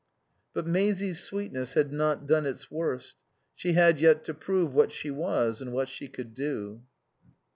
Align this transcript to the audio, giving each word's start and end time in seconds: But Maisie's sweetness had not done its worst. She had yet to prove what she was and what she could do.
But 0.55 0.65
Maisie's 0.65 1.21
sweetness 1.21 1.75
had 1.75 1.93
not 1.93 2.25
done 2.25 2.47
its 2.47 2.71
worst. 2.71 3.17
She 3.53 3.73
had 3.73 3.99
yet 4.01 4.23
to 4.23 4.33
prove 4.33 4.73
what 4.73 4.91
she 4.91 5.11
was 5.11 5.61
and 5.61 5.71
what 5.73 5.89
she 5.89 6.07
could 6.07 6.33
do. 6.33 6.81